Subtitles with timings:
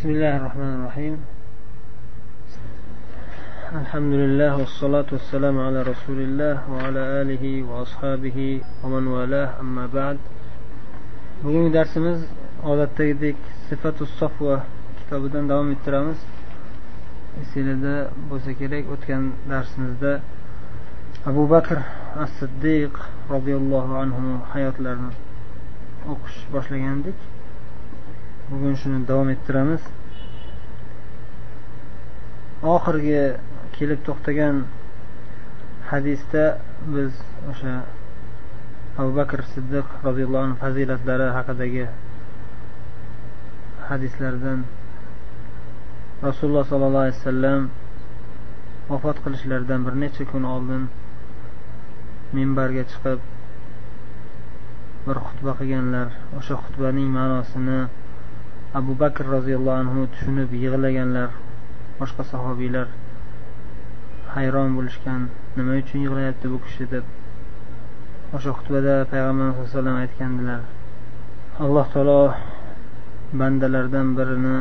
[0.00, 1.16] بسم الله الرحمن الرحيم
[3.82, 8.38] الحمد لله والصلاة والسلام على رسول الله وعلى آله وأصحابه
[8.84, 10.18] ومن والاه أما بعد
[11.44, 12.18] bugungi darsimiz
[12.64, 13.36] odatdagidek
[13.68, 14.64] sifatu sofva
[14.98, 16.18] kitobidan davom ettiramiz
[17.42, 17.96] esinglarda
[18.30, 20.12] bo'lsa kerak o'tgan darsimizda
[21.30, 21.78] abu bakr
[22.22, 22.92] as siddiq
[23.34, 25.12] roziyallohu anhu hayotlarini
[26.12, 27.18] o'qish boshlagandik
[28.51, 29.83] Bugun shuni davom ettiramiz.
[32.75, 33.21] Oxirgi
[33.77, 34.57] kelib to'xtagan
[35.91, 36.43] hadisda
[36.95, 37.11] biz
[37.51, 37.75] o'sha
[39.01, 41.85] abu bakr siddiq roziyallohu anhu fazilatlari haqidagi
[43.89, 44.59] hadislardan
[46.27, 47.61] rasululloh sollallohu alayhi vasallam
[48.91, 50.83] vafot qilishlaridan bir necha kun oldin
[52.35, 53.19] minbarga chiqib
[55.07, 56.07] bir xutba qilganlar.
[56.37, 57.79] O'sha xutbaning ma'nosini
[58.79, 61.29] abu bakr roziyallohu anhu tushunib yig'laganlar
[61.99, 62.87] boshqa sahobiylar
[64.35, 65.21] hayron bo'lishgan
[65.57, 67.05] nima uchun yig'layapti bu kishi deb
[68.35, 70.61] o'sha xutbada payg'ambar sallallohu alayhi vasallam aytgandilar.
[71.63, 72.21] Alloh taolo
[73.39, 74.57] bandalardan birini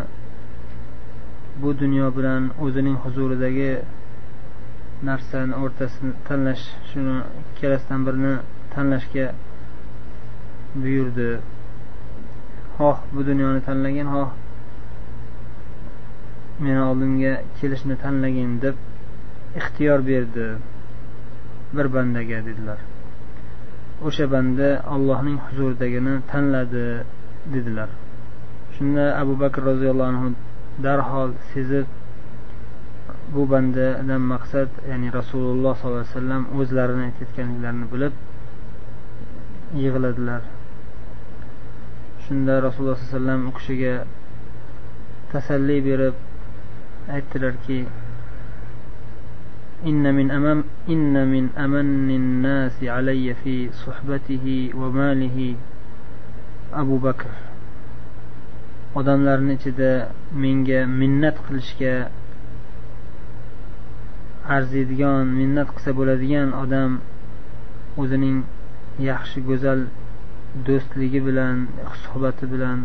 [1.62, 3.70] bu dunyo bilan o'zining huzuridagi
[5.08, 8.34] narsani o'rtasini tanlash shuni ikkalasidan birini
[8.74, 9.26] tanlashga
[10.82, 11.30] buyurdi.
[12.80, 14.30] Xoh bu dunyoni tanlagin xoh
[16.64, 18.76] meni oldimga kelishni tanlagin deb
[19.60, 20.46] ixtiyor berdi
[21.76, 22.78] bir bandaga dedilar.
[24.06, 26.86] O'sha banda allohning huzuridagini tanladi
[27.54, 27.90] dedilar.
[28.74, 30.28] Shunda abu bakr roziyallohu anhu
[30.84, 31.86] darhol sezib
[33.34, 38.14] bu bandadan maqsad ya'ni rasululloh sollallohu alayhi vasallam o'zlarini aytayotganliklarini bilib
[39.82, 40.42] yig'ladilar.
[42.29, 43.93] shunda rasululloh sollallohu alayhi vasallam u kishiga
[45.31, 46.15] tasalli berib
[47.09, 47.85] aytdilarki
[49.85, 55.55] إن من أمام إن من أمن الناس علي في صحبته وماله
[56.73, 57.29] أبو بكر
[58.95, 62.07] odamlarni ichida menga minnat qilishga
[64.55, 66.91] arziydigan minnat qilsa bo'ladigan odam
[68.01, 68.37] o'zining
[69.09, 69.81] yaxshi go'zal
[70.66, 71.66] do'stligi bilan
[72.02, 72.78] suhbati bilan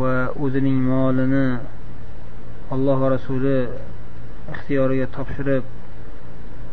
[0.00, 0.14] va
[0.44, 1.46] o'zining molini
[2.74, 3.56] alloh va rasuli
[4.54, 5.64] ixtiyoriga topshirib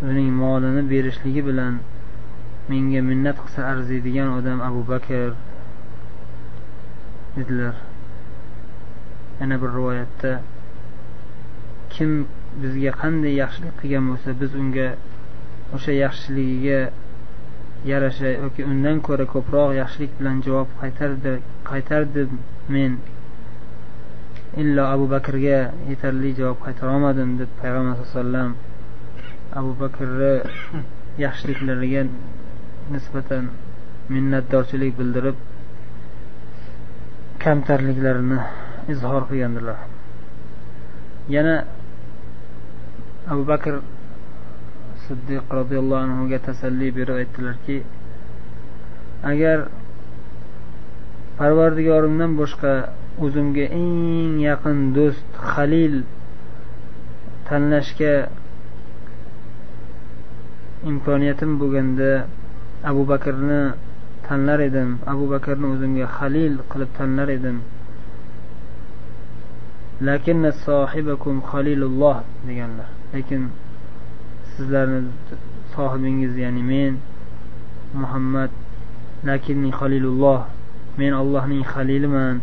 [0.03, 1.79] o'zining molini berishligi bilan
[2.69, 5.31] menga minnat qilsa arziydigan odam abu bakr
[7.35, 7.75] dedilar.
[9.40, 10.34] Yana bir rivoyatda
[11.94, 12.12] kim
[12.62, 14.90] bizga qanday yaxshilik qilgan bo'lsa biz unga
[15.75, 16.80] o'sha yaxshiligiga
[17.85, 21.33] yarasha yoki undan ko'ra ko'proq yaxshilik bilan javob qaytardi
[21.69, 22.39] qaytardim
[22.75, 22.94] men.
[24.61, 28.51] Illo abu bakrga yetarli javob qaytarolmadim deb payg'ambar sallallohu alayhi vasallam
[29.59, 30.33] abu bakrni
[31.25, 32.03] yaxshiliklariga
[32.94, 33.49] nisbatan
[34.13, 35.38] minnatdorchilik bildirib
[37.44, 38.39] kamtarliklarini
[38.94, 39.79] izhor qilgandilar.
[41.35, 41.55] Yana
[43.33, 43.73] abu bakr
[45.06, 47.78] siddiq roziyallohu anhuga tasalli berib aytdilarki
[49.31, 49.59] agar
[51.38, 52.74] parvardigorimdan boshqa
[53.25, 55.96] o'zimga eng yaqin do'st halil
[57.47, 58.13] tanlashga
[60.92, 62.12] imkoniyatim bo'lganda
[62.92, 63.62] abu bakrni
[64.28, 67.58] tanlar edim abu bakrni o'zimga halil qilib tanlar edim.
[70.08, 72.90] Lakin sohibakum halilulloh deganlar.
[73.13, 73.42] Lekin
[74.56, 75.00] sizlarni
[75.75, 76.94] sohibingiz ya'ni men
[77.94, 78.52] muhammad
[79.24, 80.41] lakinni halilulloh
[80.97, 82.41] men allohning haliliman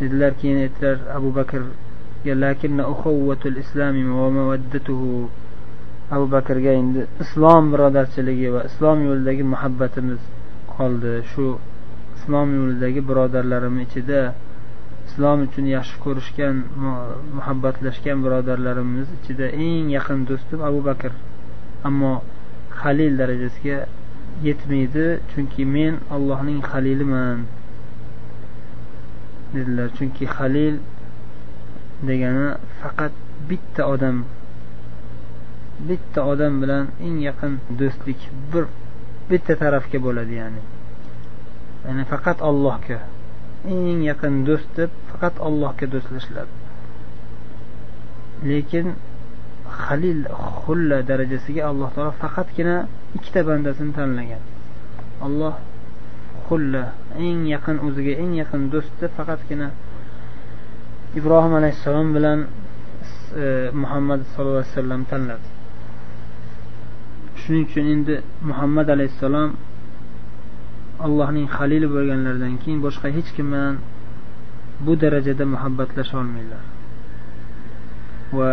[0.00, 5.28] dedilar keyin aytdilar abu bakrga lakinna uxuvvatul islami va mavaddatuhu
[6.10, 10.22] abu bakrga endi islom birodarchiligi va islom yo'lidagi muhabbatimiz
[10.74, 11.12] qoldi.
[11.32, 11.46] Shu
[12.16, 14.20] islom yo'lidagi birodarlarim ichida
[15.10, 16.56] islom uchun yaxshi ko'rishgan
[17.36, 21.12] muhabbatlashgan birodarlarimiz ichida eng yaqin do'stim abu bakr.
[21.88, 22.12] Ammo
[22.80, 23.78] halil darajasiga
[24.46, 27.38] yetmaydi chunki men allohning haliliman
[29.54, 29.88] dedilar.
[29.98, 30.74] Chunki halil
[32.08, 32.48] degani
[32.80, 33.12] faqat
[33.48, 34.16] bitta odam
[35.88, 38.20] bitta odam bilan eng yaqin do'stlik
[38.52, 38.64] bir
[39.30, 40.62] bitta tarafga bo'ladi ya'ni.
[41.86, 43.00] Ya'ni faqat allohga.
[43.64, 46.52] Eng yaqin do'st deb faqat allohga do'stlashiladi.
[48.50, 48.86] Lekin
[49.84, 50.22] halil
[50.62, 52.76] xulla darajasiga alloh taolo faqatgina
[53.16, 54.42] ikkita bandasini tanlagan.
[55.26, 55.54] Alloh
[56.48, 56.84] xulla
[57.26, 59.68] eng yaqin o'ziga eng yaqin do'st deb faqatgina
[61.18, 62.38] ibrohim alayhissalom bilan
[63.42, 65.48] e, muhammad sallallohu alayhi vasallam tanladi.
[67.40, 68.14] Shuning uchun endi
[68.48, 69.50] muhammad alayhissalom
[71.06, 73.76] allohning halili bo'lganlaridan keyin boshqa hech kim bilan
[74.86, 76.62] bu darajada muhabbatlasha olmaydilar.
[78.38, 78.52] Va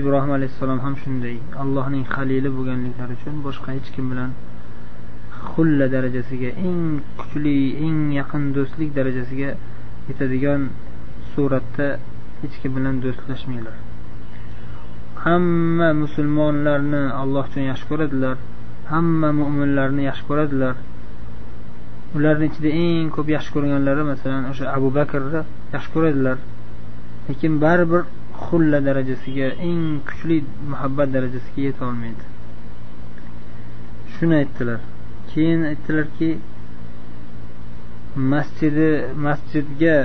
[0.00, 4.30] ibrohim alayhissalom ham shunday allohning halili bo'lganliklari uchun boshqa hech kim bilan
[5.52, 6.82] xulla darajasiga eng
[7.20, 7.56] kuchli
[7.86, 9.50] eng yaqin do'stlik darajasiga
[10.08, 10.62] yetadigan
[11.32, 11.88] suratda
[12.42, 13.76] hech kim bilan do'stlashmanglar
[15.24, 18.36] hamma musulmonlarni alloh uchun yaxshi ko'radilar
[18.92, 20.74] hamma mo'minlarni yaxshi ko'radilar.
[22.16, 25.40] Ularni ichida eng ko'p yaxshi ko'rganlari masalan o'sha abu bakrni
[25.74, 26.36] yaxshi ko'radilar.
[27.28, 28.02] Lekin baribir
[28.44, 30.36] xulla darajasiga eng kuchli
[30.70, 32.24] muhabbat darajasiga yetolmaydi
[34.14, 34.80] shuni aytdilar.
[35.30, 36.30] Keyin aytdilarki
[38.32, 38.90] masjidi
[39.26, 39.96] masjidga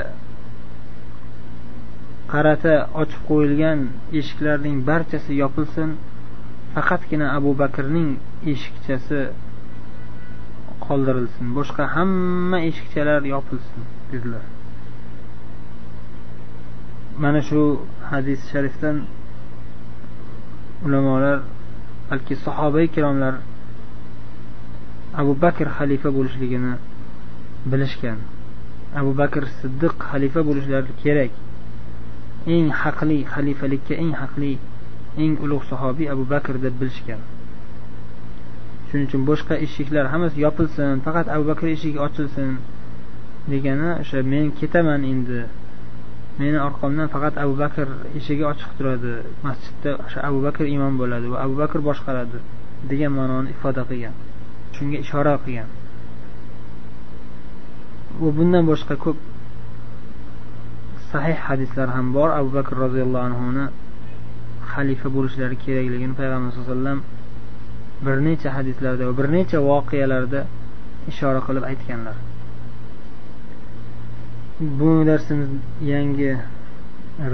[2.31, 3.79] qarata ochib qo'yilgan
[4.19, 5.89] eshiklarning barchasi yopilsin.
[6.73, 8.09] Faqatgina abu bakrning
[8.53, 9.19] eshikchasi
[10.89, 11.45] qoldirilsin.
[11.57, 14.43] Boshqa hamma eshikchalar yopilsin dedilar.
[17.23, 17.61] Mana shu
[18.11, 18.97] hadis sharifdan
[20.85, 21.39] ulamolar
[22.09, 23.35] balki sahoba ikromlar
[25.21, 26.73] abu bakr xalifa bo'lishligini
[27.71, 28.19] bilishgan.
[28.99, 31.33] Abu bakr siddiq xalifa bo'lishlari kerak.
[32.55, 34.53] Eng haqli xalifalikka eng haqli
[35.23, 37.21] eng ulug' sahobiy abu bakr deb bilishgan.
[38.89, 42.57] Shuning uchun boshqa eshiklar hammasi yopilsin faqat abu bakr eshigi ochilsin
[43.51, 45.41] degani o'sha men ketaman endi.
[46.39, 47.87] Meni orqamdan faqat abu bakr
[48.19, 49.13] eshigi ochiq turadi.
[49.45, 52.39] Masjidda o'sha abu bakr imom bo'ladi va abu bakr boshqaradi
[52.91, 54.15] degan ma'noni ifoda qilgan.
[54.75, 55.69] Shunga ishora qilgan.
[58.21, 59.17] Va bundan boshqa ko'p
[61.11, 62.29] sahih hadislar ham bor.
[62.39, 63.65] Abu bakr roziyallohu anhuni
[64.71, 67.16] xalifa bo'lishlari kerakligini payg'ambar sallallohu alayhi vasallam
[68.05, 70.41] bir necha hadislarda va bir necha voqealarda
[71.11, 72.17] ishora qilib aytganlar.
[74.79, 75.49] Bu darsimiz
[75.93, 76.31] yangi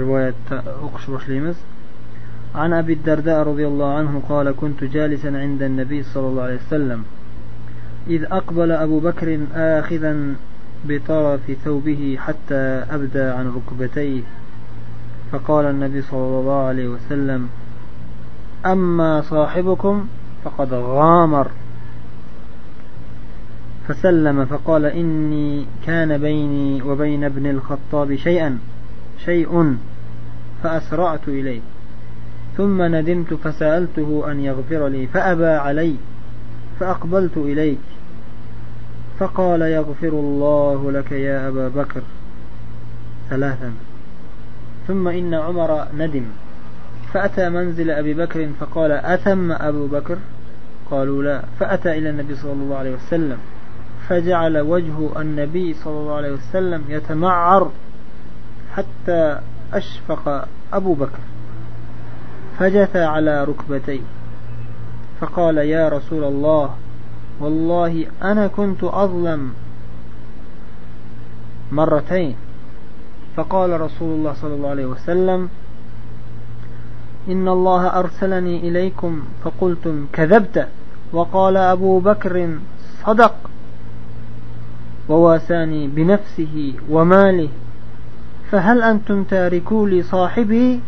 [0.00, 0.56] rivoyatda
[0.86, 1.56] o'qish boshlaymiz.
[2.54, 7.00] عن أبي الدرداء رضي الله عنه قال كنت جالسا عند النبي صلى الله عليه وسلم
[8.14, 10.34] إذ أقبل أبو بكر آخذا
[10.88, 14.22] بطرف ثوبه حتى أبدى عن ركبتيه
[15.32, 17.48] فقال النبي صلى الله عليه وسلم
[18.66, 20.06] أما صاحبكم
[20.44, 21.48] فقد غامر.
[23.88, 28.58] فسلم فقال إني كان بيني وبين ابن الخطاب شيئا
[29.24, 29.76] شيء
[30.62, 31.60] فأسرعت إليه.
[32.56, 35.94] ثم ندمت فسألته أن يغفر لي فأبى علي
[36.80, 37.78] فأقبلت إليك.
[39.18, 42.02] فقال يغفر الله لك يا أبا بكر.
[43.30, 43.72] ثلاثا.
[44.88, 46.24] ثم إن عمر ندم
[47.12, 50.18] فأتى منزل أبي بكر فقال أثم أبو بكر؟
[50.90, 51.42] قالوا لا.
[51.60, 53.38] فأتى إلى النبي صلى الله عليه وسلم
[54.08, 57.70] فجعل وجه النبي صلى الله عليه وسلم يتمعر
[58.74, 59.40] حتى
[59.72, 61.18] أشفق أبو بكر
[62.58, 64.00] فجثى على ركبتيه
[65.20, 66.70] فقال يا رسول الله
[67.40, 69.52] والله أنا كنت أظلم
[71.72, 72.36] مرتين.
[73.36, 75.48] فقال رسول الله صلى الله عليه وسلم
[77.28, 80.68] إن الله أرسلني إليكم فقلتم كذبت
[81.12, 82.48] وقال أبو بكر
[83.06, 83.34] صدق
[85.08, 87.48] وواساني بنفسه وماله
[88.50, 90.80] فهل أنتم تاركوا لي صاحبي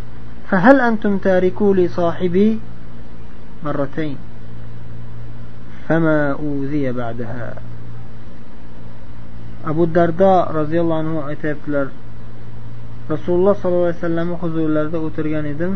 [0.51, 2.61] فهل أنتم تاركوا لي صاحبي
[3.65, 4.17] مرتين
[5.89, 7.55] فما أوذي بعدها
[9.67, 11.91] abu dardo roziyallohu anhu aytyaptilar
[13.11, 15.73] rasululloh sollallohu alayhi vasallamni huzurlarida o'tirgan edim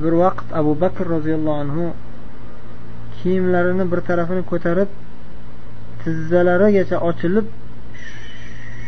[0.00, 1.84] bir vaqt abu bakr roziyallohu anhu
[3.16, 4.90] kiyimlarini bir tarafini ko'tarib
[6.02, 7.46] tizzalarigacha ochilib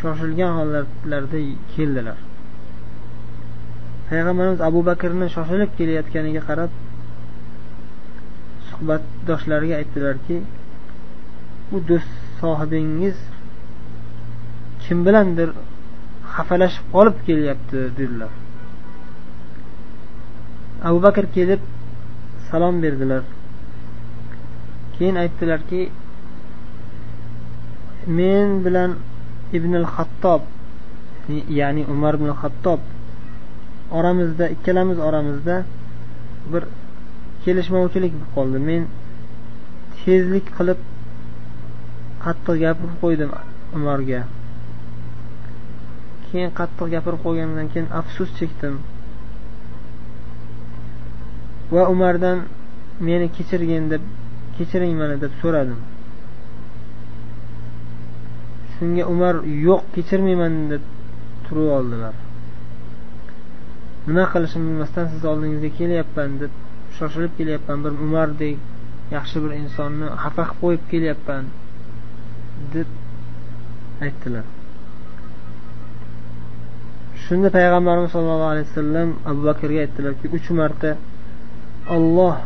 [0.01, 1.41] shoshilgan holatlarda
[1.75, 2.19] keldilar.
[4.09, 6.73] Payg'ambarimiz abu bakrni shoshilib kelayotganiga qarab
[8.69, 10.37] suhbatdoshlariga aytdilarki
[11.71, 13.19] bu do'st sohibingiz
[14.85, 15.51] kim bilandir
[16.35, 18.33] xafalashib qolib kelyapti dedilar.
[20.89, 21.61] Abu bakr kelib
[22.51, 23.23] salom berdilar.
[24.95, 25.81] Keyin aytdilarki
[28.19, 28.91] men bilan
[29.57, 30.43] ibn al xattob
[31.59, 32.81] ya'ni umar ibn xattob
[33.99, 35.57] oramizda ikkalamiz oramizda
[36.53, 36.63] bir
[37.45, 38.59] kelishmovchilik bo'lib qoldi.
[38.69, 38.83] Men
[40.01, 40.81] tezlik qilib
[42.25, 43.31] qattiq gapirib qo'ydim
[43.77, 44.21] umarga.
[46.27, 48.77] Keyin qattiq gapirib qo'ygandan keyin afsus chekdim.
[51.75, 52.39] Va umardan
[53.07, 54.03] meni kechirgin deb
[54.57, 55.81] kechiring mani deb so'radim.
[58.75, 59.35] Shunga umar
[59.67, 60.83] yo'q kechirmayman deb
[61.47, 62.15] turib oldilar.
[64.07, 66.53] Nima qilishimni bilmasdan sizni oldingizga kelyapman deb
[66.97, 67.79] shoshilib kelyapman.
[67.85, 68.57] Bir umardek
[69.17, 71.45] yaxshi bir insonni xafa qilib qo'yib kelyapman
[72.75, 72.89] deb
[74.07, 74.47] aytdilar.
[77.25, 80.91] Shunda payg'ambarimiz sollallohu alayhi vasallam abu bakrga aytdilarki uch marta
[81.89, 82.37] olloh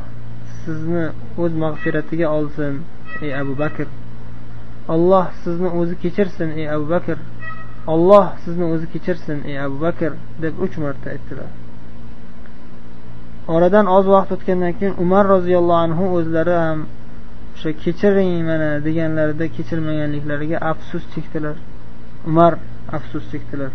[0.65, 1.05] sizni
[1.39, 2.83] o'z mag'firatiga olsin
[3.23, 3.87] ey abu bakr.
[4.95, 7.19] Olloh sizni o'zi kechirsin ey abu bakr.
[7.87, 11.51] Olloh sizni o'zi kechirsin ey abu bakr deb uch marta aytdilar.
[13.55, 16.79] Oradan oz vaqt o'tgandan keyin umar roziyallohu anhu o'zlari ham
[17.55, 21.57] o'sha kechiring mana deganlarida kechirmaganliklariga afsus chekdilar.
[22.29, 22.53] Umar
[22.97, 23.71] afsus chekdilar.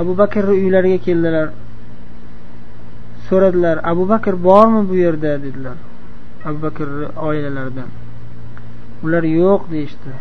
[0.00, 1.48] Abu bakrni uylariga keldilar.
[3.28, 5.32] So'radilar abu bakr bormi bu yerda?
[5.44, 5.76] dedilar
[6.48, 7.90] abu bakrni oilalaridan.
[9.04, 10.12] Ular yo'q deyishdi.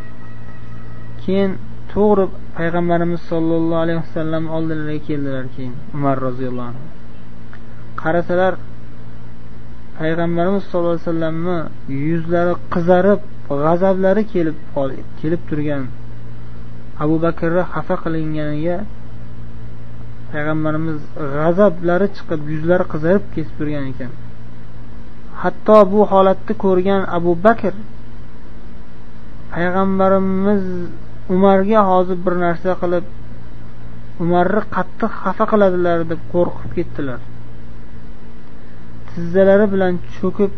[1.23, 1.51] Keyin
[1.93, 2.25] to'g'ri
[2.57, 6.85] payg'ambarimiz sollallohu alayhi vasallam oldilariga keldilar keyin umar roziyallohu anhu.
[8.01, 8.53] Qarasalar
[9.99, 11.59] payg'ambarimiz sollallohu alayhi vasallamni
[12.09, 13.21] yuzlari qizarib
[13.63, 14.57] g'azablari kelib
[15.21, 15.83] kelib turgan
[17.03, 18.77] abu bakrni xafa qilinganiga
[20.33, 20.99] payg'ambarimiz
[21.35, 24.11] g'azablari chiqib yuzlari qizarib ketib turgan ekan.
[25.41, 27.73] Hatto bu holatni ko'rgan abu bakr
[29.53, 30.63] payg'ambarimiz
[31.35, 33.05] umarga hozir bir narsa qilib
[34.23, 37.19] umarni qattiq xafa qiladilar deb qo'rqib ketdilar.
[39.09, 40.51] Tizzalari bilan cho'kib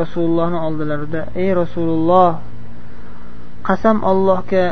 [0.00, 2.30] rasulullohni oldilarida ey rasululloh
[3.68, 4.64] qasam allohga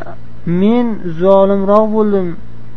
[0.63, 0.87] men
[1.23, 2.29] zolimroq bo'ldim.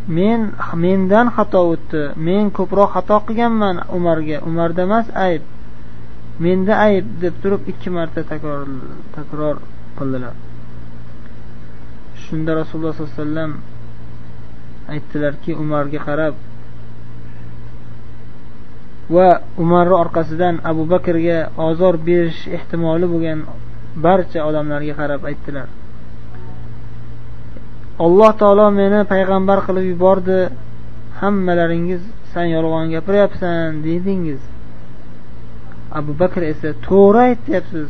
[0.08, 2.04] Men mendan xato o'tdi.
[2.16, 4.38] Men ko'proq xato qilganman umarga.
[4.50, 5.42] Umarda emas ayb.
[6.40, 8.68] Menda ayb deb turib ikki marta takror
[9.16, 9.56] takror
[9.98, 10.34] qildilar.
[12.24, 13.52] Shunda rasululloh sollallohu alayhi vasallam
[14.94, 16.36] aytdilarki umarga qarab
[19.16, 19.30] va
[19.64, 23.40] umarni orqasidan abu bakrga ozor berish ehtimoli bo'lgan
[24.06, 25.68] barcha odamlarga qarab aytdilar.
[28.06, 30.40] Alloh taolo meni payg'ambar qilib yubordi.
[31.20, 32.04] Hammalaringiz
[32.34, 34.42] san yolg'on gapiryapsan dedingiz
[35.98, 37.88] abu bakr esa to'g'ri aytyapsiz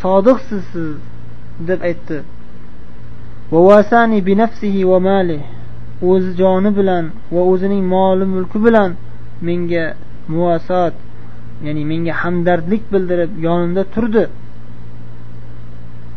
[0.00, 0.90] sodiqsiz siz
[1.68, 2.18] deb aytdi.
[6.10, 7.04] O'z joni bilan
[7.34, 8.90] va o'zining moli mulki bilan
[9.46, 9.86] menga
[10.34, 10.94] muvasot
[11.66, 14.24] ya'ni menga hamdardlik bildirib yonimda turdi.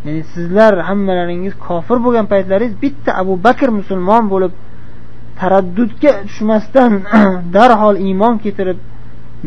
[0.05, 4.53] Ya'ni sizlar hammalaringiz kofir bo'lgan paytlaringiz bitta abu bakr musulmon bo'lib
[5.39, 6.91] taraddudga tushmasdan
[7.55, 8.79] darhol iymon keltirib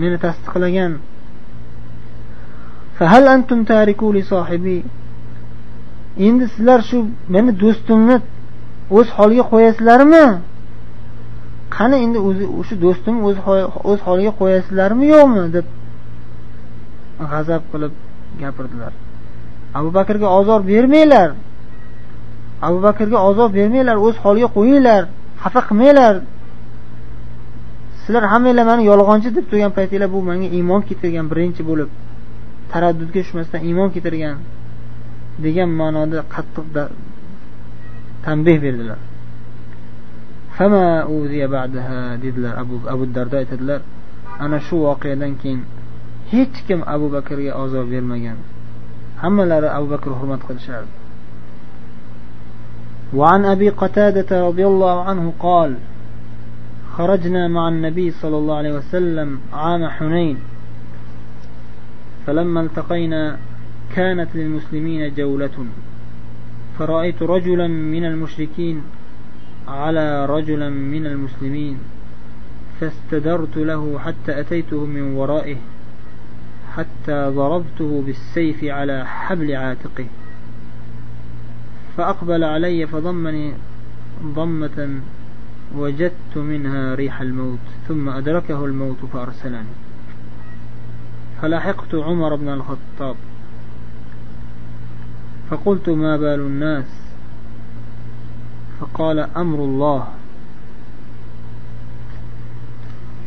[0.00, 0.92] meni tasdiqlagan.
[6.26, 6.98] Endi sizlar shu
[7.34, 8.16] meni do'stimni
[8.98, 10.26] o'z holiga qo'yasizlarmi?
[11.76, 13.20] Qani endi o'zi o'sha do'stimni
[13.90, 15.42] o'z holiga qo'yasizlarmi yo'qmi?
[15.56, 15.66] deb
[17.30, 17.92] g'azab qilib
[18.42, 18.92] gapirdilar.
[19.76, 21.30] Abu bakrga ozor bermanglar.
[22.66, 25.02] Abu bakrga ozor bermanglar o'z holiga qo'yinglar
[25.42, 26.14] xafa qilmanglar.
[28.02, 31.90] Sizlar hammanglar mani yolg'onchi deb turgan paytinglar bu menga iymon keltirgan birinchi bo'lib.
[32.72, 34.36] Taraddudga tushmasdan iymon keltirgan
[35.44, 36.66] degan ma'noda qattiq
[38.24, 39.00] tanbeh berdilar.
[42.24, 43.80] Dedilar abu abu dardo aytadilar.
[44.44, 45.60] Ana shu voqeadan keyin
[46.32, 48.38] hech kim abu bakrga ozor bermagan.
[49.22, 51.06] Hammalari abu bakr hurmat qilishardi
[53.14, 55.76] وعن أبي قتادة رضي الله عنه قال
[56.92, 60.38] خرجنا مع النبي صلى الله عليه وسلم عام حنين.
[62.26, 63.38] فلما التقينا
[63.94, 65.66] كانت للمسلمين جولة.
[66.78, 68.82] فرأيت رجلا من المشركين
[69.68, 71.78] على رجلا من المسلمين
[72.80, 75.56] فاستدرت له حتى أتيته من ورائه.
[76.76, 80.06] حتى ضربته بالسيف على حبل عاتقه.
[81.96, 83.54] فأقبل علي فضمني
[84.22, 85.00] ضمة
[85.76, 89.74] وجدت منها ريح الموت ثم أدركه الموت فأرسلني.
[91.42, 93.16] فلاحقت عمر بن الخطاب.
[95.50, 97.00] فقلت ما بال الناس؟
[98.80, 100.08] فقال أمر الله.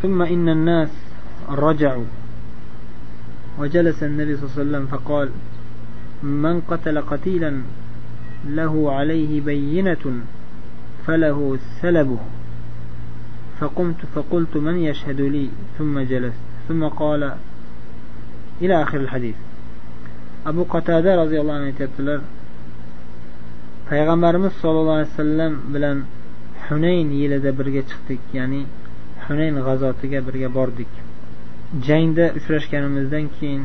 [0.01, 0.89] ثم إن الناس
[1.49, 2.05] رجعوا.
[3.59, 5.29] وجلس النبي صلى الله عليه وسلم فقال
[6.23, 7.61] من قتل قتيلا
[8.47, 10.21] له عليه بينة
[11.07, 12.19] فله سلبه
[13.59, 17.33] فقمت فقلت من يشهد لي ثم جلست ثم قال
[18.61, 19.35] إلى آخر الحديث
[20.45, 22.21] أبو قتادة رضي الله عنه يتبتلر
[23.89, 25.97] Peygamberimiz صلى الله عليه وسلم bilen
[26.69, 28.19] حنين yilede birge çıktık.
[28.33, 28.65] يعني
[29.27, 31.08] حنين gazatıge birge bordik.
[31.87, 33.63] Jangda uchrashganimizdan keyin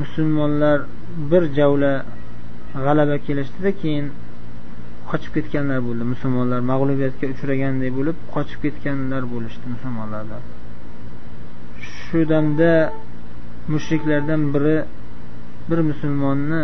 [0.00, 0.78] musulmonlar
[1.30, 1.92] bir javla
[2.84, 4.06] g'alaba kelishdida keyin
[5.10, 6.04] qochib ketganlar bo'ldi.
[6.12, 10.42] Musulmonlar mag'lubiyatga uchraganday bo'lib qochib ketganlar bo'lishdi musulmonlardan
[11.92, 12.72] shu damda
[13.72, 14.76] mushriklardan biri
[15.70, 16.62] bir musulmonni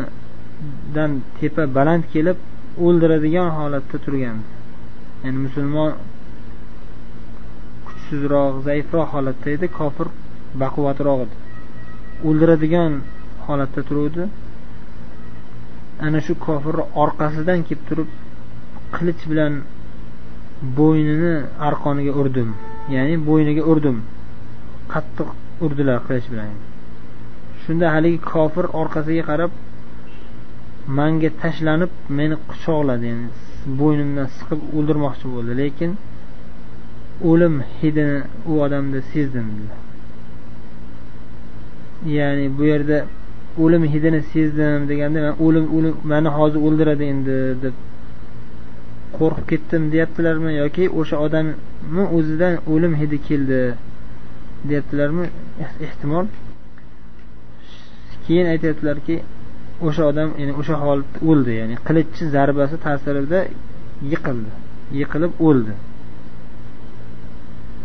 [0.97, 2.39] dan tepa baland kelib
[2.87, 4.39] o'ldiradigan holatda turgan
[5.25, 5.91] ya'ni musulmon
[7.87, 9.67] kuchsizroq zaifroq holatda edi.
[9.79, 10.09] Kofir
[10.63, 11.35] baquvvatroq edi
[12.29, 12.93] o'ldiradigan
[13.47, 14.25] holatda turuvdi.
[16.07, 18.09] Ana shu kofirni orqasidan kelib turib
[18.97, 19.53] qilich bilan
[20.79, 21.35] bo'ynini
[21.69, 22.51] arqoniga urdim.
[22.95, 23.97] Ya'ni bo'yniga urdim.
[24.93, 25.29] Qattiq
[25.65, 26.51] urdilar qilich bilan.
[27.63, 29.53] Shunda haligi kofir orqasiga qarab
[30.99, 33.29] manga tashlanib meni quchoqladi yani
[33.81, 35.91] bo'ynimdan siqib o'ldirmoqchi bo'ldi lekin
[37.31, 38.19] o'lim hidini
[38.51, 39.49] u odamda sezdim
[42.05, 42.99] ya'ni bu yerda
[43.65, 47.75] o'lim hidini sezdim deganda man o'lim o'lim mani hozir o'ldiradi endi deb
[49.19, 50.51] qo'rqib ketdim deyaptilarmi?
[50.63, 53.61] Yoki o'sha odamni o'zidan o'lim hidi keldi
[54.69, 55.25] deyaptilarmi?
[55.87, 56.27] Ehtimol
[58.27, 59.17] keyin aytyaptilarki
[59.89, 63.41] o'sha odam ya'ni o'sha holatda o'ldi ya'ni qilichni zarbasi ta'sirida
[64.13, 64.51] yiqildi
[65.01, 65.75] yiqilib o'ldi.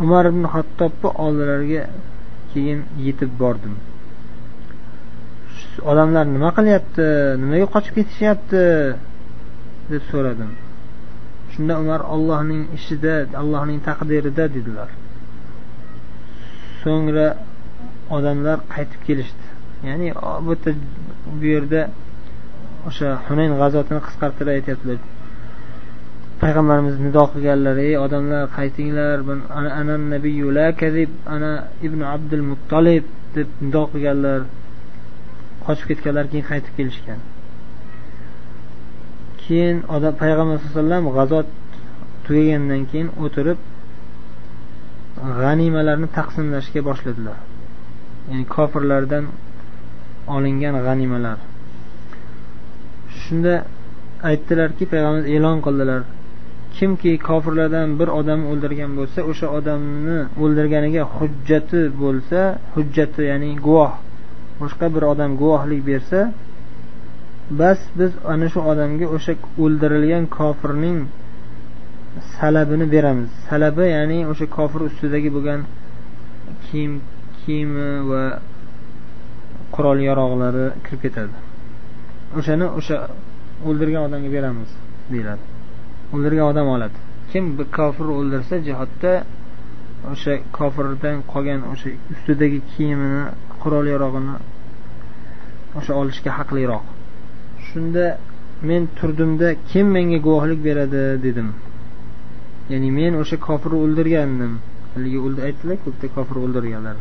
[0.04, 1.84] Umar ibn hattobni oldilariga
[2.52, 3.74] keyin yetib bordim.
[5.92, 7.06] Odamlar nima qilyapti
[7.44, 8.64] nimaga qochib ketishyapti
[9.92, 10.52] deb so'radim.
[11.54, 14.90] Shunda umar ollohning ishida allohning taqdirida dedilar.
[16.82, 17.28] So'ngra
[18.18, 19.46] odamlar qaytib kelishdi.
[19.88, 20.08] Ya'ni
[20.46, 20.72] bu yerda
[21.40, 21.82] bu yerda
[22.90, 25.00] o'sha hunayn g'azotini qisqartirib aytyaptilar.
[26.42, 29.18] Payg'ambarimiz nido qilganlar ey odamlar qaytinglar
[29.80, 31.52] ana nabiyu la kazib ana
[31.88, 33.06] ibn abdul muttolib
[33.36, 34.40] deb nido qilganlar.
[35.70, 37.20] Qochib ketganlar keyin qaytib kelishgan.
[39.42, 41.48] Keyin odam payg'ambar sallallohu alayhi vasallam g'azot
[42.26, 43.60] tugagandan keyin o'tirib
[45.42, 47.38] g'animalarni taqsimlashga boshladilar.
[48.30, 49.26] Ya'ni kofirlardan
[50.36, 51.38] olingan g'animalar.
[53.22, 53.54] Shunda
[54.30, 56.02] aytdilarki payg'ambarimiz e'lon qildilar.
[56.78, 62.40] Kimki kofirlardan bir odam o'ldirgan bo'lsa o'sha odamni o'ldirganiga hujjati bo'lsa
[62.76, 63.94] hujjati ya'ni guvoh
[64.60, 66.20] boshqa bir odam guvohlik bersa
[67.60, 71.00] bas biz ana shu odamga o'sha o'ldirilgan kofirning
[72.38, 73.30] salabini beramiz.
[73.50, 75.62] Salabi ya'ni o'sha kofir ustidagi bo'lgan
[76.66, 76.94] kiyim
[77.40, 78.24] kiyimi va
[79.76, 81.36] qurol yarog'lari kirib ketadi.
[82.38, 82.98] O'shani o'sha
[83.68, 84.70] o'ldirgan odamga beramiz
[85.12, 85.44] deyiladi.
[86.14, 86.98] O'ldirgan odam oladi.
[87.32, 89.14] Kim bir kofir o'ldirsa jihodda
[90.12, 93.24] o'sha kofirdan qolgan o'sha ustidagi kiyimini
[93.64, 94.36] qurol yarog'ini
[95.78, 96.86] o'sha olishga haqliroq.
[97.68, 98.06] Shunda
[98.70, 101.50] men turdimda kim menga guvohlik beradi dedim.
[102.72, 104.54] Ya'ni men o'sha kofirni o'ldirgandim.
[104.94, 105.18] Haligi
[105.48, 106.98] aytdilar ko'pda kofir o'ldirganlar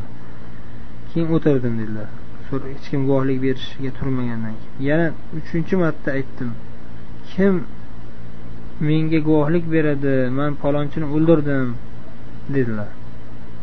[1.10, 2.08] keyin o'tirdim dedilar.
[2.50, 4.74] Hech kim guvohlik berishga turmagandan keyin.
[4.88, 5.06] Yana
[5.38, 6.50] uchinchi marta aytdim.
[7.30, 7.54] Kim
[8.88, 10.14] menga guvohlik beradi?
[10.38, 11.68] Man palonchini o'ldirdim
[12.56, 12.90] dedilar.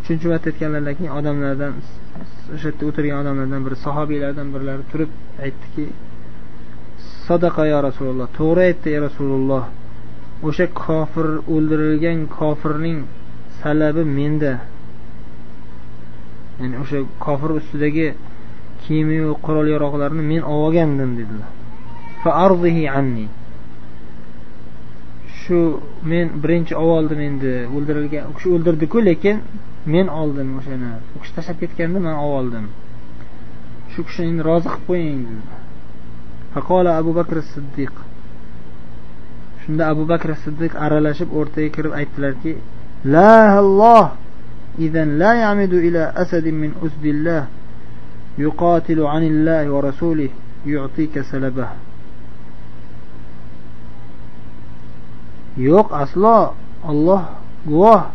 [0.05, 1.73] Uchinchi marta aytganlaridan keyin odamlardan
[2.53, 5.11] o'sha yerda o'tirgan odamlardan biri sahobiylardan birlari turib
[5.45, 5.85] aytdiki
[7.27, 9.63] sadaqa yo rasululloh to'g'ri aytdi ey rasululloh.
[10.47, 12.99] O'sha kofir o'ldirilgan kofirning
[13.61, 14.53] salabi menda.
[16.59, 18.07] Ya'ni o'sha kofir ustidagi
[18.83, 21.49] kiyimiyu qurol yarog'larni men olgandim dedilar.
[22.99, 23.27] Anni.
[25.39, 25.59] Shu
[26.11, 29.37] men birinchi oldim endi o'ldirilgan u kishi o'ldirdiku lekin
[29.86, 32.66] men oldim o'shani u kishi tashlab ketganda man oldim
[33.92, 35.26] shu kishini endi rozi qilib qo'ying
[36.54, 37.94] faqola abu bakr siddiq
[39.64, 42.56] shunda abu bakr siddiq aralashib o'rtaga kirib aytdilarki
[43.04, 44.06] la alloh
[44.78, 47.46] إذا لا يعمد إلى أسد من أسد الله
[48.38, 50.28] يقاتل عن الله ورسوله
[50.66, 51.68] يعطيك سلبه
[55.58, 56.54] yo'q aslo
[56.86, 57.22] olloh
[57.66, 58.08] guvoh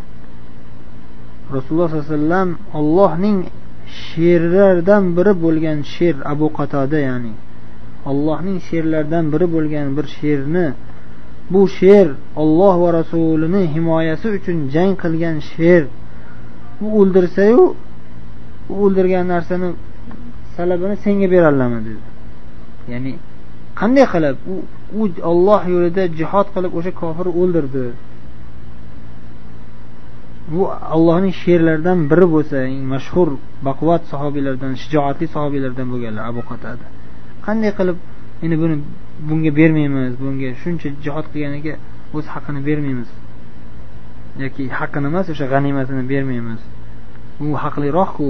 [1.56, 3.38] Rasululloh sollallohu alayhi vasallam ollohning
[4.06, 7.32] sherlaridan biri bo'lgan sher abu qatoda ya'ni
[8.10, 10.66] ollohning sherlaridan biri bo'lgan bir sherni
[11.50, 15.82] bu sher olloh va rasulini himoyasi uchun jang qilgan sher.
[16.84, 17.62] U o'ldirsayu
[18.70, 19.68] u o'ldirgan narsani
[20.56, 22.02] salabini senga berolami dedi.
[22.92, 23.12] Ya'ni
[23.80, 24.36] qanday qilib?
[24.52, 24.54] U
[25.00, 27.84] u olloh yo'lida jihod qilib o'sha kofirni o'ldirdi.
[30.50, 30.60] Bu
[30.94, 32.58] allohning she'rlaridan biri bo'lsa
[32.92, 33.28] mashhur
[33.66, 36.86] baquvvat sahobiylardan shijoatli sahobiylardan bo'lganlar abu qatada.
[37.46, 37.98] Qanday qilib
[38.44, 38.76] endi buni
[39.28, 41.74] bunga bermaymiz bunga shuncha jihod qilganiga
[42.16, 43.10] o'z haqqini bermaymiz?
[44.42, 46.60] Yoki haqqini emas o'sha g'animatini bermaymiz.
[47.46, 48.28] U haqliroqku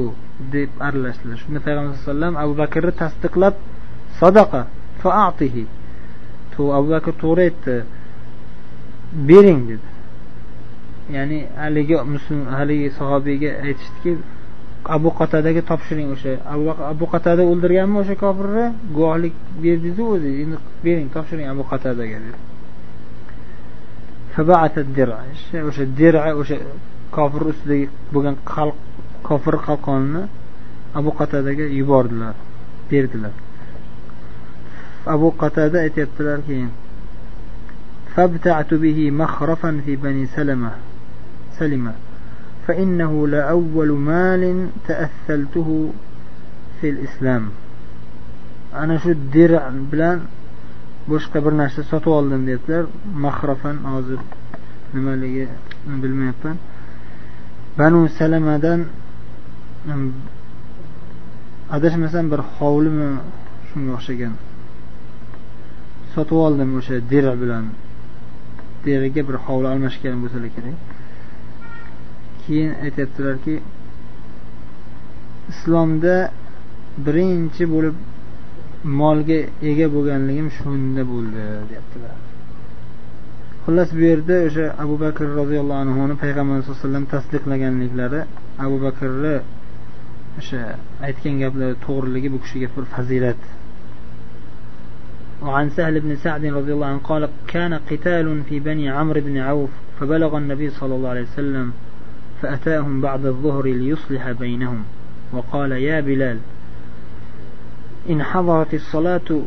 [0.55, 1.37] deb aralashdilar.
[1.43, 3.55] Shunda payg'ambar sallallohu alayhi vasallam abu bakrni tasdiqlab
[4.21, 4.61] sadaqa
[5.03, 5.65] faatihi
[6.79, 7.77] abu bakr to'g'ri aytdi
[9.29, 9.90] bering dedi.
[11.17, 14.13] Ya'ni haligi muslim haligi sahobiyga aytishdiki
[14.97, 16.33] abu qatadaga topshiring o'sha.
[16.93, 18.67] Abu qatada o'ldirganmi o'sha kofirni?
[18.97, 20.31] Guvohlik berdingizu o'zi?
[20.43, 22.39] Endi bering topshiring abu qatadaga dedi
[25.69, 26.57] o'sha dira o'sha
[27.17, 28.37] kofir ustidagi bo'lgan
[29.29, 30.23] kofir qalqonni
[30.99, 32.35] abu qatadaga yubordilar
[32.91, 33.35] berdilar.
[35.15, 36.71] Abu qatada aytyaptilar keyin
[41.60, 41.94] فابتعت به مخرفا في بني سلمة سلمة
[42.68, 45.90] فإنه لأول مال تأثلته
[46.82, 47.50] في الإسلام
[48.76, 50.22] أنا شو الدرع بلان
[51.08, 52.86] boshqa bir narsa sotib oldim deyaptilar
[53.26, 54.20] mahrafan hozir
[54.94, 55.48] nimaligi
[55.86, 56.58] bilmayapman
[57.78, 58.86] banu salamadan
[61.76, 63.10] adashmasam bir hovlimi
[63.70, 64.34] shunga o'xshagan
[66.16, 67.66] sotib oldim o'sha dira bilan
[68.86, 70.89] deraga bir hovli almashgan bo'lsalar kerak
[72.44, 73.56] keyin aytyaptilarki
[75.52, 76.16] islomda
[77.06, 77.96] birinchi bo'lib
[79.02, 79.40] molga
[79.72, 82.16] ega bo'lganligim shunda bo'ldi deyaptilar
[83.66, 88.22] xullas bu yerda o'sha abu bakr roziyallohu anhuni payg'ambar sallallohu alayhi vasallam tasdiqlaganliklari
[88.66, 89.36] abu bakrni
[90.40, 90.62] o'sha
[91.08, 93.42] aytgan gaplari to'g'riligi bu kishiga bir fazilat
[95.46, 97.24] وعن سهل بن سعد رضي الله عنه قال
[97.54, 101.68] كان قتال في بني عمرو بن عوف فبلغ النبي صلى الله عليه وسلم
[102.43, 104.83] فأتاهم بعد الظهر ليصلح بينهم.
[105.33, 106.39] وقال يا بلال
[108.11, 109.41] إن حضرت الصلاة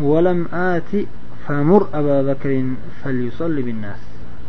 [0.00, 1.06] ولم آت
[1.48, 2.64] فمر أبا بكر
[3.04, 3.98] فليصلي بالناس.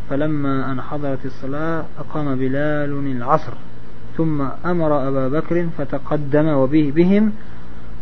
[0.10, 3.54] فلما أن حضرت الصلاة أقام بلال العصر
[4.18, 7.32] ثم أمر أبا بكر فتقدم وبه بهم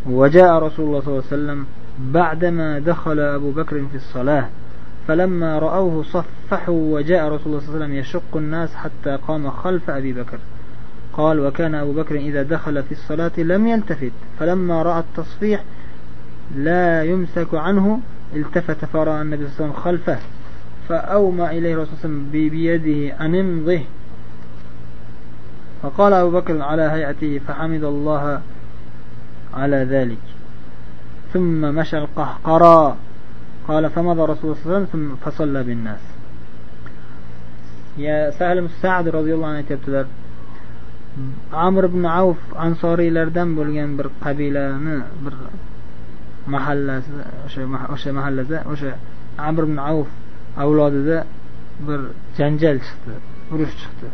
[0.06, 1.66] وجاء رسول الله صلى الله عليه وسلم
[2.12, 4.48] بعدما دخل أبو بكر في الصلاة.
[5.08, 9.90] فلما رأوه صفحوا وجاء رسول الله صلى الله عليه وسلم يشق الناس حتى قام خلف
[9.90, 10.38] أبي بكر.
[11.12, 15.64] قال وكان أبو بكر إذا دخل في الصلاة لم يلتفت فلما رأى التصفيح
[16.56, 18.00] لا يمسك عنه
[18.36, 20.18] التفت فرأى النبي صلى الله عليه وسلم خلفه
[20.88, 23.80] فأومى إليه الرسول صلى الله عليه وسلم بيده أن امضه
[25.82, 28.40] فقال أبو بكر على هيئته فحمد الله
[29.54, 30.18] على ذلك.
[31.32, 32.96] ثم مشى القهقرى
[33.69, 36.03] قال فمضى رسول الله صلى الله عليه وسلم فصلى بالناس
[37.97, 40.05] يا سهل سعد رضي الله عنه aytyaptilar
[41.51, 45.35] amr ibn avf ansoriylardan bo'lgan bir qabilani bir
[46.53, 47.11] mahallasi
[47.45, 47.61] o'sha
[47.95, 48.91] o'sha mahallada o'sha
[49.49, 50.09] amr ibn avf
[50.63, 51.17] avlodida
[51.87, 51.99] bir
[52.37, 53.13] janjal chiqdi
[53.53, 54.07] urush chiqdi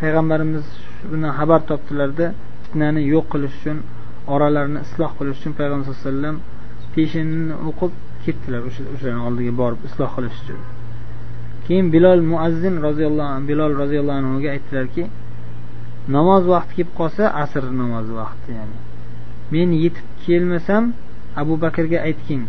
[0.00, 0.66] payg'ambarimiz
[1.10, 2.26] bundan xabar topdilarda
[2.64, 3.78] fitnani yo'q qilish uchun
[4.34, 6.36] oralarini isloh qilish uchun payg'ambar sallallohu alayhi vasallam
[6.94, 7.92] peshinni o'qib
[8.25, 10.61] ketdilar o'shalarni oldiga borib isloh qilish uchun.
[11.65, 15.03] Keyin bilol muazzin roziyallohu anhu bilol roziyallohu anhuga aytdilarki
[16.15, 18.77] namoz vaqti kelib qolsa asr namozi vaqti ya'ni.
[19.53, 20.83] Men yetib kelmasam
[21.41, 22.41] abu bakrga aytgin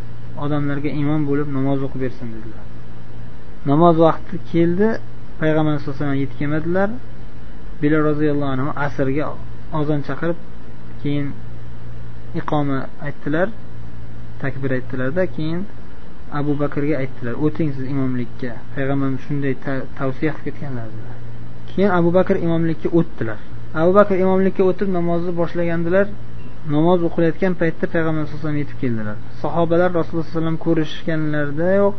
[0.45, 2.65] odamlarga imom bo'lib namoz o'qib bersin dedilar.
[3.71, 4.89] Namoz vaqti keldi
[5.41, 6.89] payg'ambar sallallohu alayhi vasallam yetib kelmadilar
[7.83, 9.25] bilol roziyallohu anhu asrga
[9.81, 10.39] ozon chaqirib
[11.03, 11.27] keyin
[12.41, 13.49] iqoma aytdilar.
[14.43, 15.61] Takbir aytdilarda keyin
[16.41, 19.55] abu bakrga aytdilar o'ting siz imomlikka payg'ambarimiz shunday
[19.99, 20.89] tavsiya qilib ketganlar
[21.77, 23.39] keyin abu bakr imomlikka o'tdilar.
[23.81, 26.07] Abu bakr imomlikka o'tib namozni boshlagandilar
[26.75, 29.17] namoz o'qilayotgan paytda payg'ambar alayhi vasallam yetib keldilar.
[29.43, 31.95] Sahobalar rasululloh sallallohu alayhi vasallam ko'rishganlarida yo'q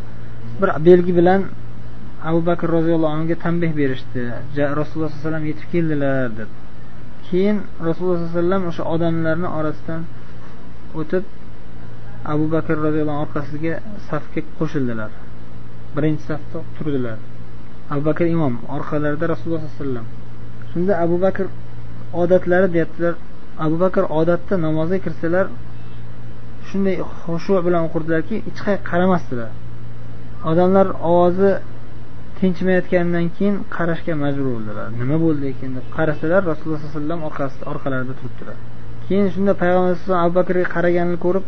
[0.60, 1.40] bir belgi bilan
[2.30, 4.22] abu bakr roziyallohu anhuga tanbeh berishdi.
[4.80, 6.50] Rasululloh sallallohu alayhi vasallam yetib keldilar deb.
[7.28, 7.56] Keyin
[7.88, 10.00] rasululloh sallallohu alayhi vasallam o'sha odamlarni orasidan
[11.00, 11.24] o'tib
[12.32, 13.74] abu bakr roziyallohu anhu orqasiga
[14.08, 15.10] safga qo'shildilar.
[15.96, 17.18] Birinchi safda turdilar.
[17.92, 20.06] Abu bakr imom orqalarida rasululloh sallallohu alayhi vasallam.
[20.70, 21.46] Shunda abu bakr
[22.22, 23.14] odatlari deyaptilar.
[23.64, 25.46] Abu bakr odatda namozga kirsalar
[26.68, 29.50] shunday xushu bilan o'qirdilarki hech qayerga qaramasdilar.
[30.50, 31.50] Odamlar ovozi
[32.38, 34.86] tinchimayotganidan keyin qarashga majbur bo'ldilar.
[35.00, 38.56] Nima bo'ldi ekan deb qarasalar rasululloh sallallohu alayhi vasallam orqasida orqalarida turibdilar.
[39.06, 41.44] Keyin shunda payg'ambar alayhisalom abu bakrga qaraganini ko'rib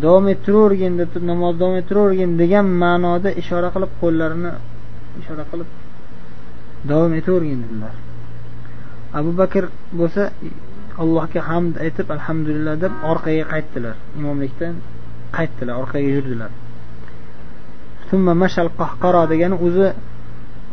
[0.00, 4.52] davom ettiravergin deb namoz davom ettiravergin degan ma'noda ishora qilib qo'llarini
[5.20, 5.68] ishora qilib
[6.90, 7.94] davom etavergin dedilar.
[9.18, 9.64] Abu bakr
[10.00, 10.22] bo'lsa
[11.02, 13.96] allohga hamd aytib alhamdulillah deb orqaga qaytdilar.
[14.18, 14.74] Imomlikdan
[15.36, 16.50] qaytdilar orqaga yurdilar.
[18.44, 19.88] Mashal qahqaro degani o'zi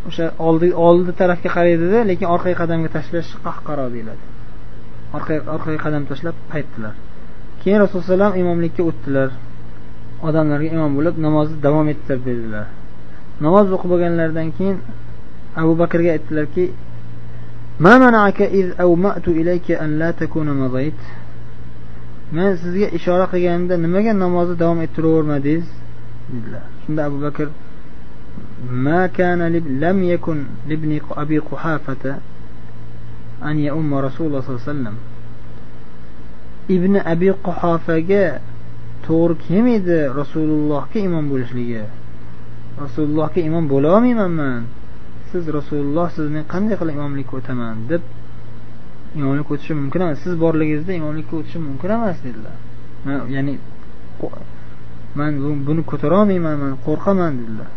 [0.08, 4.24] o'sha oldi oldi tarafga qaraydida lekin orqaga qadamga tashlash qahqaro deyiladi.
[5.18, 6.94] Orqaga orqaga qadam tashlab qaytdilar.
[7.61, 9.29] keyin rasululloh alayhivasallam imomlikka o'tdilar
[10.29, 12.67] odamlarga imom bo'lib namozni davom ettir dedilar
[13.45, 14.77] namoz o'qib bo'lganlaridan keyin
[15.63, 16.65] abu bakrga aytdilarki
[22.37, 25.67] men sizga ishora qilganimda nimaga namozni davom ettiravermadingiz
[26.33, 27.49] dedilar shunda abu bakr
[28.71, 29.53] ما كان
[29.87, 32.17] لم يكن لابن أبي قحافة
[33.45, 34.95] أن يؤم رسول الله صلى الله عليه وسلم
[36.77, 38.25] ibn abi quhofaga
[39.07, 41.83] to'g'ri kelmaydi rasulullohga imom bo'lishligi
[42.85, 44.61] rasulullohga imom bo'lolmayman man
[45.31, 48.03] siz rasululloh sizni qanday qilib imomlikka o'taman deb
[49.19, 52.57] imomlikka o'tishim mumkin emas siz borligingizda imomlikka o'tishim mumkin emas dedilar
[53.35, 53.55] ya'ni
[55.19, 55.33] man
[55.67, 57.71] buni ko'tarolmayman man qo'rqaman dedilar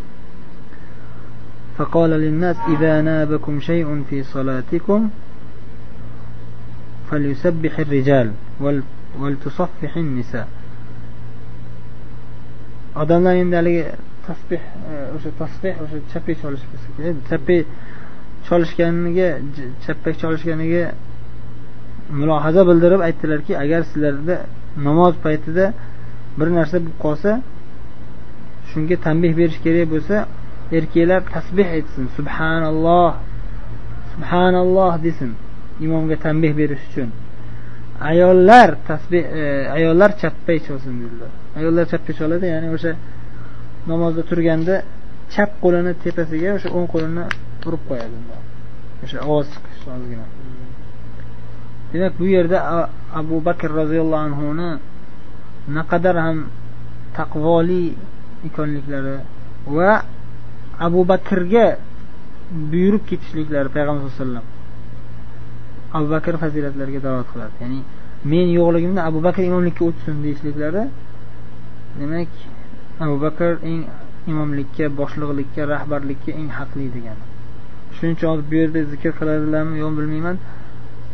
[1.78, 5.08] فقال للناس إذا نابكم شيء في صلاتكم
[7.12, 8.32] فليسبح الرجال
[9.20, 10.48] ولتصفح النساء
[13.02, 13.84] odamlar endi haligi
[14.26, 14.62] tasbeh
[15.16, 17.60] o'sha tasbeh o'sha chappak cholish bo'lsa kerak chappak
[18.48, 19.28] cholishganiga
[19.84, 20.84] chappak cholishganiga
[22.18, 24.36] mulohaza bildirib aytdilarki agar sizlarda
[24.86, 25.64] namoz paytida
[26.38, 27.30] bir narsa bo'lib qolsa
[28.70, 30.16] shunga tanbeh berish kerak bo'lsa
[30.78, 33.12] erkaklar tasbeh aytsin subhanalloh
[34.12, 35.30] subhanalloh desin
[35.85, 37.09] Imomga tanbeh berish uchun.
[38.09, 39.43] Ayollar tasbeh e,
[39.77, 41.31] ayollar chappay cholsin dedilar.
[41.57, 42.91] Ayollar chappay choladi ya'ni o'sha
[43.89, 44.75] namozda turganda
[45.33, 47.23] chap qo'lini tepasiga o'sha o'ng qo'lini
[47.67, 48.17] urib qo'yadi.
[49.03, 50.25] O'sha ovoz chiqish ozgina.
[51.91, 52.57] Demak bu yerda
[53.19, 54.69] abu bakr roziyallohu anhuni
[55.77, 56.37] naqadar ham
[57.17, 57.83] taqvoli
[58.47, 59.17] ekanliklari
[59.75, 59.91] va
[60.79, 61.67] abu bakrga
[62.71, 64.52] buyurib ketishliklari payg'ambar sallallohu alayhi vasallam
[65.97, 67.55] abu bakr fazilatlariga da'vat qiladi.
[67.63, 67.79] Ya'ni
[68.31, 70.83] men yo'qligimda abu bakr imomlikka o'tsin deyishliklari
[71.99, 72.31] demak
[73.05, 73.81] abu bakr eng
[74.31, 77.23] imomlikka boshliqlikka rahbarlikka eng haqli degani
[77.95, 80.37] shuning uchun bu yerda zikr qiladilarmi yo'q bilmayman.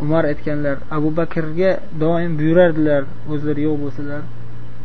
[0.04, 1.72] Umar aytganlar abu bakrga
[2.04, 3.02] doim buyurardilar
[3.34, 4.22] o'zlari yo'q bo'lsalar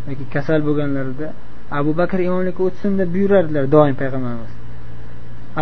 [0.09, 1.29] yoki kasal bo'lganlarida
[1.79, 4.53] abu bakr imomlikka o'tsin deb buyurardilar doim payg'ambarimiz.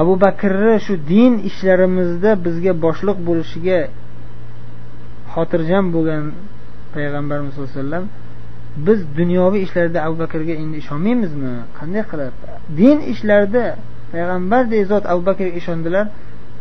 [0.00, 3.78] Abu bakrni shu din ishlarimizda bizga boshliq bo'lishiga
[5.34, 6.24] xotirjam bo'lgan
[6.94, 8.04] payg'ambarimiz sallallohu alayhi vasallam
[8.86, 11.52] biz dunyoviy ishlarda abu bakrga endi ishonmaymizmi?
[11.78, 12.34] Qanday qilib?
[12.80, 13.64] Din ishlarida
[14.12, 16.06] payg'ambardek zot abu bakrga ishondilar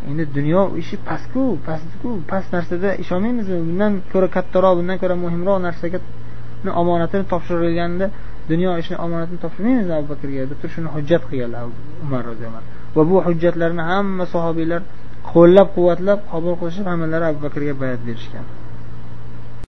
[0.10, 3.60] endi dunyo ishi pastku pastku past narsada ishonmaymizmi?
[3.67, 5.99] Bundan ko'ra kattaroq bundan ko'ra muhimroq narsaga
[6.81, 8.05] omonatini topshirilganda
[8.51, 10.41] dunyo ishini omonatini topshirmaymizmi abu bakrga?
[10.51, 11.63] Deb turib shuni hujjat qilganlar
[12.05, 12.71] umar roziyallohu anhu.
[12.95, 14.81] Va bu hujjatlarni hamma sahobiylar
[15.34, 18.45] qo'llab quvvatlab qabul qilishib hammalari abu bakrga bayat berishgan.